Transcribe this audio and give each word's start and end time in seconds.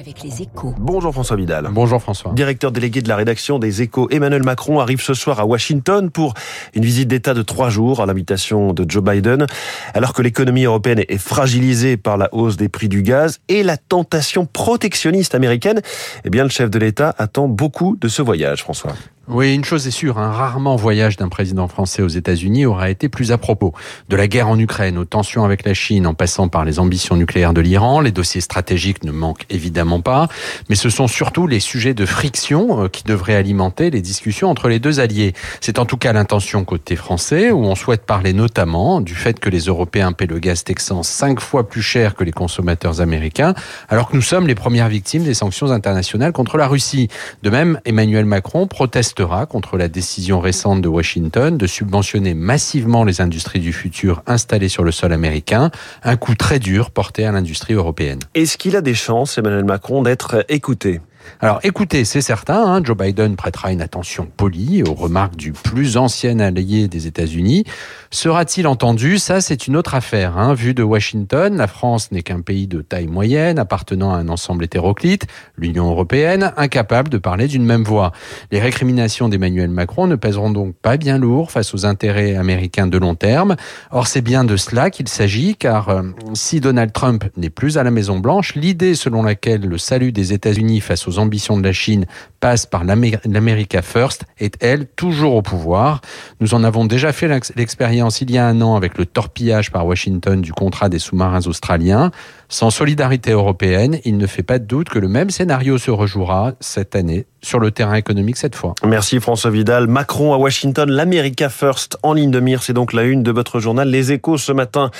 avec 0.00 0.22
les 0.22 0.40
échos. 0.40 0.74
Bonjour 0.78 1.12
François 1.12 1.36
Vidal. 1.36 1.68
Bonjour 1.70 2.00
François. 2.00 2.32
Directeur 2.32 2.72
délégué 2.72 3.02
de 3.02 3.08
la 3.08 3.16
rédaction 3.16 3.58
des 3.58 3.82
échos, 3.82 4.08
Emmanuel 4.10 4.42
Macron 4.42 4.80
arrive 4.80 5.02
ce 5.02 5.12
soir 5.12 5.40
à 5.40 5.44
Washington 5.44 6.10
pour 6.10 6.32
une 6.74 6.84
visite 6.84 7.08
d'État 7.08 7.34
de 7.34 7.42
trois 7.42 7.68
jours 7.68 8.00
à 8.00 8.06
l'invitation 8.06 8.72
de 8.72 8.90
Joe 8.90 9.04
Biden. 9.04 9.46
Alors 9.92 10.14
que 10.14 10.22
l'économie 10.22 10.64
européenne 10.64 11.04
est 11.06 11.18
fragilisée 11.18 11.98
par 11.98 12.16
la 12.16 12.30
hausse 12.32 12.56
des 12.56 12.70
prix 12.70 12.88
du 12.88 13.02
gaz 13.02 13.40
et 13.48 13.62
la 13.62 13.76
tentation 13.76 14.46
protectionniste 14.46 15.34
américaine, 15.34 15.82
eh 16.24 16.30
bien 16.30 16.44
le 16.44 16.50
chef 16.50 16.70
de 16.70 16.78
l'État 16.78 17.14
attend 17.18 17.46
beaucoup 17.46 17.96
de 18.00 18.08
ce 18.08 18.22
voyage, 18.22 18.62
François. 18.62 18.94
Oui, 19.32 19.54
une 19.54 19.64
chose 19.64 19.86
est 19.86 19.92
sûre, 19.92 20.18
un 20.18 20.32
rarement 20.32 20.74
voyage 20.74 21.16
d'un 21.16 21.28
président 21.28 21.68
français 21.68 22.02
aux 22.02 22.08
États-Unis 22.08 22.66
aura 22.66 22.90
été 22.90 23.08
plus 23.08 23.30
à 23.30 23.38
propos. 23.38 23.72
De 24.08 24.16
la 24.16 24.26
guerre 24.26 24.48
en 24.48 24.58
Ukraine 24.58 24.98
aux 24.98 25.04
tensions 25.04 25.44
avec 25.44 25.64
la 25.64 25.72
Chine, 25.72 26.08
en 26.08 26.14
passant 26.14 26.48
par 26.48 26.64
les 26.64 26.80
ambitions 26.80 27.14
nucléaires 27.14 27.52
de 27.52 27.60
l'Iran, 27.60 28.00
les 28.00 28.10
dossiers 28.10 28.40
stratégiques 28.40 29.04
ne 29.04 29.12
manquent 29.12 29.46
évidemment 29.48 30.00
pas, 30.00 30.26
mais 30.68 30.74
ce 30.74 30.90
sont 30.90 31.06
surtout 31.06 31.46
les 31.46 31.60
sujets 31.60 31.94
de 31.94 32.06
friction 32.06 32.82
euh, 32.82 32.88
qui 32.88 33.04
devraient 33.04 33.36
alimenter 33.36 33.90
les 33.90 34.00
discussions 34.00 34.50
entre 34.50 34.66
les 34.66 34.80
deux 34.80 34.98
alliés. 34.98 35.32
C'est 35.60 35.78
en 35.78 35.84
tout 35.86 35.96
cas 35.96 36.12
l'intention 36.12 36.64
côté 36.64 36.96
français, 36.96 37.52
où 37.52 37.62
on 37.62 37.76
souhaite 37.76 38.06
parler 38.06 38.32
notamment 38.32 39.00
du 39.00 39.14
fait 39.14 39.38
que 39.38 39.48
les 39.48 39.66
Européens 39.66 40.10
paient 40.10 40.26
le 40.26 40.40
gaz 40.40 40.64
texan 40.64 41.04
cinq 41.04 41.38
fois 41.38 41.68
plus 41.68 41.82
cher 41.82 42.16
que 42.16 42.24
les 42.24 42.32
consommateurs 42.32 43.00
américains, 43.00 43.54
alors 43.88 44.08
que 44.10 44.16
nous 44.16 44.22
sommes 44.22 44.48
les 44.48 44.56
premières 44.56 44.88
victimes 44.88 45.22
des 45.22 45.34
sanctions 45.34 45.70
internationales 45.70 46.32
contre 46.32 46.56
la 46.56 46.66
Russie. 46.66 47.06
De 47.44 47.50
même, 47.50 47.80
Emmanuel 47.84 48.24
Macron 48.24 48.66
proteste 48.66 49.19
contre 49.48 49.76
la 49.76 49.88
décision 49.88 50.40
récente 50.40 50.80
de 50.80 50.88
Washington 50.88 51.58
de 51.58 51.66
subventionner 51.66 52.32
massivement 52.32 53.04
les 53.04 53.20
industries 53.20 53.60
du 53.60 53.72
futur 53.72 54.22
installées 54.26 54.70
sur 54.70 54.82
le 54.82 54.92
sol 54.92 55.12
américain, 55.12 55.70
un 56.02 56.16
coup 56.16 56.34
très 56.34 56.58
dur 56.58 56.90
porté 56.90 57.26
à 57.26 57.32
l'industrie 57.32 57.74
européenne. 57.74 58.20
Est-ce 58.34 58.56
qu'il 58.56 58.76
a 58.76 58.80
des 58.80 58.94
chances, 58.94 59.36
Emmanuel 59.36 59.64
Macron, 59.64 60.02
d'être 60.02 60.44
écouté? 60.48 61.00
Alors 61.40 61.60
écoutez, 61.62 62.04
c'est 62.04 62.20
certain, 62.20 62.66
hein, 62.66 62.80
Joe 62.84 62.96
Biden 62.96 63.36
prêtera 63.36 63.72
une 63.72 63.80
attention 63.80 64.28
polie 64.36 64.82
aux 64.82 64.94
remarques 64.94 65.36
du 65.36 65.52
plus 65.52 65.96
ancien 65.96 66.38
allié 66.38 66.88
des 66.88 67.06
États-Unis. 67.06 67.64
Sera-t-il 68.10 68.66
entendu? 68.66 69.18
Ça, 69.18 69.40
c'est 69.40 69.66
une 69.66 69.76
autre 69.76 69.94
affaire. 69.94 70.36
Hein. 70.36 70.52
Vu 70.52 70.74
de 70.74 70.82
Washington, 70.82 71.56
la 71.56 71.66
France 71.66 72.10
n'est 72.12 72.22
qu'un 72.22 72.40
pays 72.40 72.66
de 72.66 72.82
taille 72.82 73.06
moyenne, 73.06 73.58
appartenant 73.58 74.12
à 74.12 74.18
un 74.18 74.28
ensemble 74.28 74.64
hétéroclite, 74.64 75.26
l'Union 75.56 75.88
européenne, 75.90 76.52
incapable 76.56 77.08
de 77.08 77.18
parler 77.18 77.46
d'une 77.46 77.64
même 77.64 77.84
voix. 77.84 78.12
Les 78.50 78.60
récriminations 78.60 79.28
d'Emmanuel 79.28 79.70
Macron 79.70 80.06
ne 80.06 80.16
pèseront 80.16 80.50
donc 80.50 80.74
pas 80.74 80.96
bien 80.96 81.18
lourd 81.18 81.50
face 81.50 81.72
aux 81.72 81.86
intérêts 81.86 82.36
américains 82.36 82.86
de 82.86 82.98
long 82.98 83.14
terme. 83.14 83.56
Or, 83.90 84.06
c'est 84.06 84.22
bien 84.22 84.44
de 84.44 84.56
cela 84.56 84.90
qu'il 84.90 85.08
s'agit, 85.08 85.54
car 85.54 85.88
euh, 85.88 86.02
si 86.34 86.60
Donald 86.60 86.92
Trump 86.92 87.24
n'est 87.36 87.50
plus 87.50 87.78
à 87.78 87.82
la 87.82 87.90
Maison-Blanche, 87.90 88.54
l'idée 88.56 88.94
selon 88.94 89.22
laquelle 89.22 89.62
le 89.62 89.78
salut 89.78 90.12
des 90.12 90.32
États-Unis 90.32 90.80
face 90.80 91.08
aux 91.08 91.09
ambitions 91.18 91.58
de 91.58 91.64
la 91.64 91.72
Chine 91.72 92.06
passe 92.40 92.66
par 92.66 92.84
l'America 92.84 93.82
First 93.82 94.24
est, 94.38 94.56
elle, 94.60 94.86
toujours 94.86 95.34
au 95.34 95.42
pouvoir. 95.42 96.00
Nous 96.40 96.54
en 96.54 96.64
avons 96.64 96.86
déjà 96.86 97.12
fait 97.12 97.28
l'expérience 97.56 98.20
il 98.20 98.30
y 98.30 98.38
a 98.38 98.46
un 98.46 98.60
an 98.62 98.76
avec 98.76 98.96
le 98.98 99.06
torpillage 99.06 99.70
par 99.70 99.86
Washington 99.86 100.40
du 100.40 100.52
contrat 100.52 100.88
des 100.88 100.98
sous-marins 100.98 101.46
australiens. 101.46 102.10
Sans 102.48 102.70
solidarité 102.70 103.30
européenne, 103.30 103.98
il 104.04 104.16
ne 104.16 104.26
fait 104.26 104.42
pas 104.42 104.58
de 104.58 104.64
doute 104.64 104.88
que 104.88 104.98
le 104.98 105.06
même 105.06 105.30
scénario 105.30 105.78
se 105.78 105.90
rejouera 105.90 106.54
cette 106.60 106.96
année 106.96 107.26
sur 107.42 107.60
le 107.60 107.70
terrain 107.70 107.94
économique 107.94 108.36
cette 108.36 108.56
fois. 108.56 108.74
Merci 108.84 109.20
François 109.20 109.50
Vidal. 109.50 109.86
Macron 109.86 110.34
à 110.34 110.36
Washington, 110.36 110.90
l'America 110.90 111.48
First 111.48 111.96
en 112.02 112.12
ligne 112.12 112.30
de 112.30 112.40
mire, 112.40 112.62
c'est 112.62 112.72
donc 112.72 112.92
la 112.92 113.04
une 113.04 113.22
de 113.22 113.30
votre 113.30 113.60
journal 113.60 113.88
Les 113.88 114.12
Échos 114.12 114.38
ce 114.38 114.52
matin. 114.52 114.90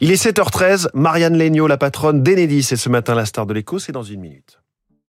Il 0.00 0.10
est 0.10 0.22
7h13, 0.22 0.88
Marianne 0.94 1.38
Legnaud, 1.38 1.66
la 1.66 1.78
patronne 1.78 2.22
d'Enedis, 2.22 2.68
et 2.72 2.76
ce 2.76 2.88
matin 2.88 3.14
la 3.14 3.24
star 3.24 3.46
de 3.46 3.54
l'écho, 3.54 3.78
c'est 3.78 3.92
dans 3.92 4.02
une 4.02 4.20
minute. 4.20 4.58